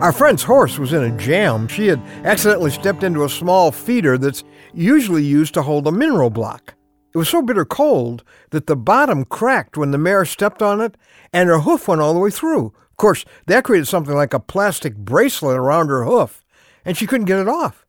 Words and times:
Our 0.00 0.12
friend's 0.12 0.44
horse 0.44 0.78
was 0.78 0.92
in 0.92 1.02
a 1.02 1.18
jam. 1.18 1.66
She 1.66 1.88
had 1.88 1.98
accidentally 2.24 2.70
stepped 2.70 3.02
into 3.02 3.24
a 3.24 3.28
small 3.28 3.72
feeder 3.72 4.16
that's 4.16 4.44
usually 4.72 5.24
used 5.24 5.54
to 5.54 5.62
hold 5.62 5.88
a 5.88 5.92
mineral 5.92 6.30
block. 6.30 6.74
It 7.12 7.18
was 7.18 7.28
so 7.28 7.42
bitter 7.42 7.64
cold 7.64 8.22
that 8.50 8.68
the 8.68 8.76
bottom 8.76 9.24
cracked 9.24 9.76
when 9.76 9.90
the 9.90 9.98
mare 9.98 10.24
stepped 10.24 10.62
on 10.62 10.80
it, 10.80 10.96
and 11.32 11.48
her 11.48 11.58
hoof 11.58 11.88
went 11.88 12.00
all 12.00 12.14
the 12.14 12.20
way 12.20 12.30
through. 12.30 12.66
Of 12.66 12.96
course, 12.96 13.24
that 13.46 13.64
created 13.64 13.86
something 13.86 14.14
like 14.14 14.32
a 14.32 14.38
plastic 14.38 14.96
bracelet 14.96 15.56
around 15.56 15.88
her 15.88 16.04
hoof, 16.04 16.44
and 16.84 16.96
she 16.96 17.08
couldn't 17.08 17.26
get 17.26 17.40
it 17.40 17.48
off. 17.48 17.84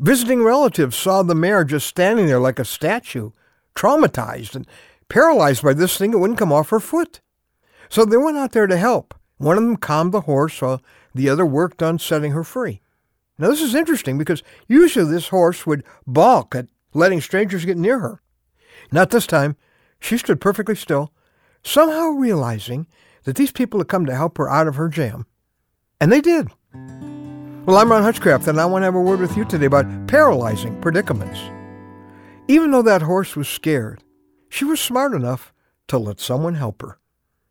Visiting 0.00 0.42
relatives 0.42 0.96
saw 0.96 1.22
the 1.22 1.36
mare 1.36 1.62
just 1.62 1.86
standing 1.86 2.26
there 2.26 2.40
like 2.40 2.58
a 2.58 2.64
statue, 2.64 3.30
traumatized 3.76 4.56
and 4.56 4.66
paralyzed 5.08 5.62
by 5.62 5.72
this 5.72 5.96
thing 5.96 6.10
that 6.10 6.18
wouldn't 6.18 6.38
come 6.40 6.52
off 6.52 6.70
her 6.70 6.80
foot. 6.80 7.20
So 7.88 8.04
they 8.04 8.16
went 8.16 8.38
out 8.38 8.50
there 8.50 8.66
to 8.66 8.76
help. 8.76 9.14
One 9.36 9.56
of 9.56 9.62
them 9.62 9.76
calmed 9.76 10.10
the 10.10 10.22
horse 10.22 10.60
while 10.60 10.82
the 11.18 11.28
other 11.28 11.44
worked 11.44 11.82
on 11.82 11.98
setting 11.98 12.32
her 12.32 12.44
free. 12.44 12.80
Now, 13.38 13.48
this 13.48 13.62
is 13.62 13.74
interesting 13.74 14.18
because 14.18 14.42
usually 14.66 15.10
this 15.10 15.28
horse 15.28 15.66
would 15.66 15.84
balk 16.06 16.54
at 16.54 16.68
letting 16.94 17.20
strangers 17.20 17.64
get 17.64 17.76
near 17.76 18.00
her. 18.00 18.20
Not 18.90 19.10
this 19.10 19.26
time. 19.26 19.56
She 20.00 20.16
stood 20.16 20.40
perfectly 20.40 20.74
still, 20.74 21.12
somehow 21.62 22.10
realizing 22.10 22.86
that 23.24 23.36
these 23.36 23.52
people 23.52 23.80
had 23.80 23.88
come 23.88 24.06
to 24.06 24.14
help 24.14 24.38
her 24.38 24.48
out 24.48 24.68
of 24.68 24.76
her 24.76 24.88
jam. 24.88 25.26
And 26.00 26.12
they 26.12 26.20
did. 26.20 26.48
Well, 26.72 27.76
I'm 27.76 27.90
Ron 27.90 28.02
Hutchcraft, 28.02 28.46
and 28.46 28.60
I 28.60 28.64
want 28.64 28.82
to 28.82 28.86
have 28.86 28.94
a 28.94 29.00
word 29.00 29.20
with 29.20 29.36
you 29.36 29.44
today 29.44 29.66
about 29.66 30.06
paralyzing 30.06 30.80
predicaments. 30.80 31.38
Even 32.46 32.70
though 32.70 32.82
that 32.82 33.02
horse 33.02 33.36
was 33.36 33.48
scared, 33.48 34.02
she 34.48 34.64
was 34.64 34.80
smart 34.80 35.12
enough 35.12 35.52
to 35.88 35.98
let 35.98 36.20
someone 36.20 36.54
help 36.54 36.80
her. 36.80 36.98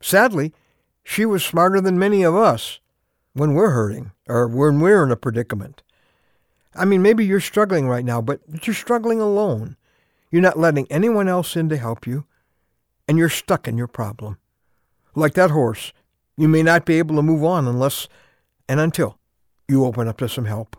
Sadly, 0.00 0.54
she 1.02 1.26
was 1.26 1.44
smarter 1.44 1.80
than 1.80 1.98
many 1.98 2.22
of 2.22 2.34
us 2.34 2.80
when 3.36 3.52
we're 3.52 3.70
hurting 3.70 4.12
or 4.26 4.48
when 4.48 4.80
we're 4.80 5.04
in 5.04 5.10
a 5.10 5.16
predicament. 5.16 5.82
I 6.74 6.84
mean, 6.84 7.02
maybe 7.02 7.24
you're 7.24 7.40
struggling 7.40 7.86
right 7.86 8.04
now, 8.04 8.20
but 8.20 8.40
you're 8.66 8.74
struggling 8.74 9.20
alone. 9.20 9.76
You're 10.30 10.42
not 10.42 10.58
letting 10.58 10.86
anyone 10.90 11.28
else 11.28 11.54
in 11.54 11.68
to 11.68 11.76
help 11.76 12.06
you, 12.06 12.24
and 13.06 13.18
you're 13.18 13.28
stuck 13.28 13.68
in 13.68 13.76
your 13.76 13.86
problem. 13.86 14.38
Like 15.14 15.34
that 15.34 15.50
horse, 15.50 15.92
you 16.36 16.48
may 16.48 16.62
not 16.62 16.86
be 16.86 16.98
able 16.98 17.16
to 17.16 17.22
move 17.22 17.44
on 17.44 17.68
unless 17.68 18.08
and 18.68 18.80
until 18.80 19.18
you 19.68 19.84
open 19.84 20.08
up 20.08 20.18
to 20.18 20.28
some 20.28 20.46
help. 20.46 20.76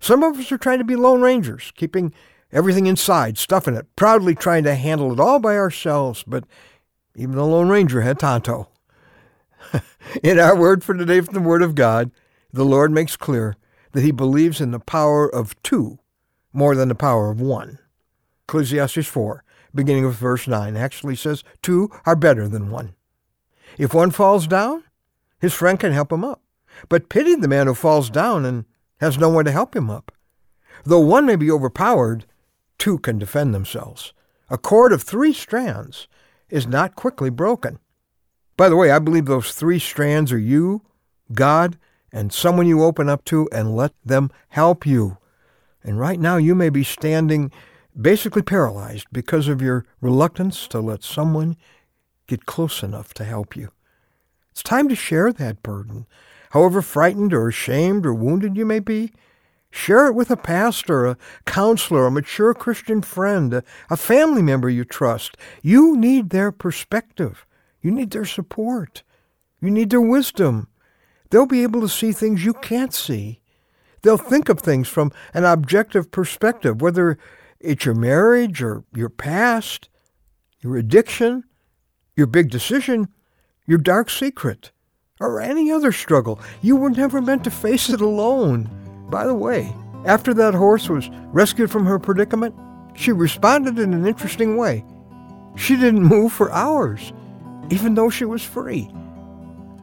Some 0.00 0.22
of 0.22 0.38
us 0.38 0.50
are 0.50 0.58
trying 0.58 0.78
to 0.78 0.84
be 0.84 0.96
lone 0.96 1.20
rangers, 1.20 1.72
keeping 1.76 2.12
everything 2.50 2.86
inside, 2.86 3.38
stuffing 3.38 3.74
it, 3.74 3.86
proudly 3.96 4.34
trying 4.34 4.64
to 4.64 4.74
handle 4.74 5.12
it 5.12 5.20
all 5.20 5.38
by 5.38 5.56
ourselves, 5.56 6.24
but 6.26 6.44
even 7.16 7.36
the 7.36 7.44
Lone 7.44 7.68
Ranger 7.68 8.00
had 8.00 8.18
Tonto. 8.18 8.68
in 10.22 10.38
our 10.38 10.56
word 10.56 10.84
for 10.84 10.94
today 10.94 11.20
from 11.20 11.34
the 11.34 11.40
Word 11.40 11.62
of 11.62 11.74
God, 11.74 12.10
the 12.52 12.64
Lord 12.64 12.90
makes 12.90 13.16
clear 13.16 13.56
that 13.92 14.02
he 14.02 14.10
believes 14.10 14.60
in 14.60 14.70
the 14.70 14.80
power 14.80 15.28
of 15.28 15.60
two 15.62 15.98
more 16.52 16.74
than 16.74 16.88
the 16.88 16.94
power 16.94 17.30
of 17.30 17.40
one. 17.40 17.78
Ecclesiastes 18.48 19.06
4, 19.06 19.44
beginning 19.74 20.04
with 20.04 20.16
verse 20.16 20.46
9, 20.46 20.76
actually 20.76 21.16
says 21.16 21.44
two 21.62 21.90
are 22.04 22.16
better 22.16 22.48
than 22.48 22.70
one. 22.70 22.94
If 23.78 23.94
one 23.94 24.10
falls 24.10 24.46
down, 24.46 24.84
his 25.40 25.54
friend 25.54 25.80
can 25.80 25.92
help 25.92 26.12
him 26.12 26.24
up. 26.24 26.42
But 26.88 27.08
pity 27.08 27.34
the 27.34 27.48
man 27.48 27.66
who 27.66 27.74
falls 27.74 28.10
down 28.10 28.44
and 28.44 28.64
has 29.00 29.18
no 29.18 29.28
one 29.28 29.44
to 29.44 29.52
help 29.52 29.74
him 29.74 29.90
up. 29.90 30.12
Though 30.84 31.00
one 31.00 31.26
may 31.26 31.36
be 31.36 31.50
overpowered, 31.50 32.26
two 32.78 32.98
can 32.98 33.18
defend 33.18 33.54
themselves. 33.54 34.12
A 34.50 34.58
cord 34.58 34.92
of 34.92 35.02
three 35.02 35.32
strands 35.32 36.08
is 36.50 36.66
not 36.66 36.96
quickly 36.96 37.30
broken. 37.30 37.78
By 38.56 38.68
the 38.68 38.76
way, 38.76 38.90
I 38.90 38.98
believe 38.98 39.26
those 39.26 39.52
three 39.52 39.78
strands 39.78 40.32
are 40.32 40.38
you, 40.38 40.82
God, 41.32 41.78
and 42.12 42.32
someone 42.32 42.66
you 42.66 42.82
open 42.82 43.08
up 43.08 43.24
to 43.26 43.48
and 43.50 43.74
let 43.74 43.92
them 44.04 44.30
help 44.50 44.86
you. 44.86 45.18
And 45.82 45.98
right 45.98 46.20
now 46.20 46.36
you 46.36 46.54
may 46.54 46.68
be 46.68 46.84
standing 46.84 47.50
basically 48.00 48.42
paralyzed 48.42 49.06
because 49.12 49.48
of 49.48 49.62
your 49.62 49.84
reluctance 50.00 50.66
to 50.68 50.80
let 50.80 51.02
someone 51.02 51.56
get 52.26 52.46
close 52.46 52.82
enough 52.82 53.12
to 53.14 53.24
help 53.24 53.56
you. 53.56 53.70
It's 54.50 54.62
time 54.62 54.88
to 54.88 54.94
share 54.94 55.32
that 55.32 55.62
burden. 55.62 56.06
However 56.50 56.82
frightened 56.82 57.32
or 57.32 57.48
ashamed 57.48 58.04
or 58.04 58.12
wounded 58.12 58.56
you 58.56 58.66
may 58.66 58.78
be, 58.78 59.12
share 59.70 60.06
it 60.06 60.14
with 60.14 60.30
a 60.30 60.36
pastor, 60.36 61.06
a 61.06 61.16
counselor, 61.46 62.06
a 62.06 62.10
mature 62.10 62.52
Christian 62.52 63.00
friend, 63.00 63.62
a, 63.90 63.96
family 63.96 64.42
member 64.42 64.68
you 64.68 64.84
trust. 64.84 65.38
You 65.62 65.96
need 65.96 66.30
their 66.30 66.52
perspective. 66.52 67.46
You 67.82 67.90
need 67.90 68.12
their 68.12 68.24
support. 68.24 69.02
You 69.60 69.70
need 69.70 69.90
their 69.90 70.00
wisdom. 70.00 70.68
They'll 71.30 71.46
be 71.46 71.62
able 71.62 71.80
to 71.82 71.88
see 71.88 72.12
things 72.12 72.44
you 72.44 72.54
can't 72.54 72.94
see. 72.94 73.40
They'll 74.02 74.18
think 74.18 74.48
of 74.48 74.60
things 74.60 74.88
from 74.88 75.12
an 75.34 75.44
objective 75.44 76.10
perspective, 76.10 76.80
whether 76.80 77.18
it's 77.60 77.84
your 77.84 77.94
marriage 77.94 78.62
or 78.62 78.84
your 78.94 79.08
past, 79.08 79.88
your 80.60 80.76
addiction, 80.76 81.44
your 82.16 82.26
big 82.26 82.50
decision, 82.50 83.08
your 83.66 83.78
dark 83.78 84.10
secret, 84.10 84.72
or 85.20 85.40
any 85.40 85.70
other 85.70 85.92
struggle. 85.92 86.40
You 86.60 86.76
were 86.76 86.90
never 86.90 87.20
meant 87.22 87.44
to 87.44 87.50
face 87.50 87.88
it 87.88 88.00
alone. 88.00 88.68
By 89.08 89.26
the 89.26 89.34
way, 89.34 89.74
after 90.04 90.34
that 90.34 90.54
horse 90.54 90.88
was 90.88 91.08
rescued 91.32 91.70
from 91.70 91.86
her 91.86 91.98
predicament, 91.98 92.54
she 92.94 93.12
responded 93.12 93.78
in 93.78 93.94
an 93.94 94.06
interesting 94.06 94.56
way. 94.56 94.84
She 95.56 95.76
didn't 95.76 96.02
move 96.02 96.32
for 96.32 96.52
hours, 96.52 97.12
even 97.70 97.94
though 97.94 98.10
she 98.10 98.24
was 98.24 98.42
free. 98.42 98.90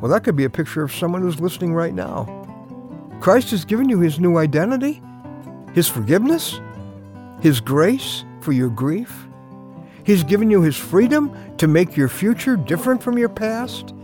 Well, 0.00 0.10
that 0.10 0.24
could 0.24 0.36
be 0.36 0.44
a 0.44 0.50
picture 0.50 0.82
of 0.82 0.92
someone 0.92 1.22
who's 1.22 1.40
listening 1.40 1.74
right 1.74 1.94
now. 1.94 2.38
Christ 3.20 3.52
has 3.52 3.64
given 3.64 3.88
you 3.88 4.00
his 4.00 4.18
new 4.18 4.36
identity, 4.36 5.00
his 5.74 5.88
forgiveness, 5.88 6.60
his 7.40 7.60
grace 7.60 8.24
for 8.40 8.52
your 8.52 8.68
grief. 8.68 9.26
He's 10.04 10.24
given 10.24 10.50
you 10.50 10.62
his 10.62 10.76
freedom 10.76 11.32
to 11.58 11.68
make 11.68 11.96
your 11.96 12.08
future 12.08 12.56
different 12.56 13.02
from 13.02 13.16
your 13.16 13.28
past. 13.28 13.94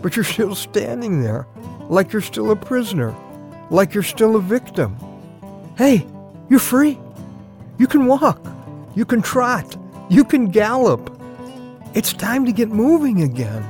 But 0.00 0.16
you're 0.16 0.24
still 0.24 0.54
standing 0.54 1.22
there 1.22 1.46
like 1.88 2.12
you're 2.12 2.22
still 2.22 2.50
a 2.50 2.56
prisoner, 2.56 3.14
like 3.70 3.94
you're 3.94 4.02
still 4.02 4.36
a 4.36 4.40
victim. 4.40 4.96
Hey, 5.76 6.06
you're 6.48 6.58
free. 6.58 6.98
You 7.78 7.86
can 7.86 8.06
walk. 8.06 8.46
You 8.94 9.04
can 9.04 9.22
trot. 9.22 9.76
You 10.08 10.24
can 10.24 10.46
gallop. 10.46 11.13
It's 11.94 12.12
time 12.12 12.44
to 12.44 12.52
get 12.52 12.70
moving 12.70 13.22
again. 13.22 13.64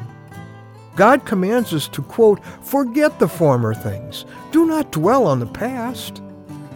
God 0.96 1.26
commands 1.26 1.74
us 1.74 1.88
to, 1.88 2.00
quote, 2.00 2.42
forget 2.62 3.18
the 3.18 3.28
former 3.28 3.74
things. 3.74 4.24
Do 4.50 4.64
not 4.64 4.92
dwell 4.92 5.26
on 5.26 5.40
the 5.40 5.46
past. 5.46 6.22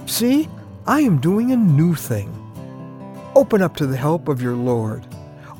See, 0.04 0.46
I 0.86 1.00
am 1.00 1.20
doing 1.20 1.50
a 1.50 1.56
new 1.56 1.94
thing. 1.94 2.34
Open 3.34 3.62
up 3.62 3.76
to 3.76 3.86
the 3.86 3.96
help 3.96 4.28
of 4.28 4.42
your 4.42 4.56
Lord. 4.56 5.06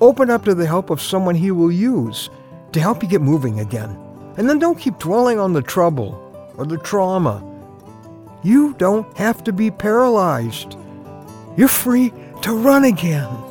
Open 0.02 0.28
up 0.28 0.44
to 0.44 0.54
the 0.54 0.66
help 0.66 0.90
of 0.90 1.00
someone 1.00 1.34
He 1.34 1.50
will 1.52 1.72
use 1.72 2.28
to 2.72 2.80
help 2.80 3.02
you 3.02 3.08
get 3.08 3.22
moving 3.22 3.60
again. 3.60 3.96
And 4.36 4.46
then 4.46 4.58
don't 4.58 4.78
keep 4.78 4.98
dwelling 4.98 5.38
on 5.38 5.54
the 5.54 5.62
trouble 5.62 6.52
or 6.58 6.66
the 6.66 6.76
trauma. 6.76 7.42
You 8.42 8.74
don't 8.74 9.16
have 9.16 9.42
to 9.44 9.54
be 9.54 9.70
paralyzed. 9.70 10.76
You're 11.56 11.68
free 11.68 12.12
to 12.42 12.54
run 12.54 12.84
again. 12.84 13.47